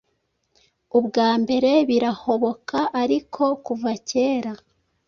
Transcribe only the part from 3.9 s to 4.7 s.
kera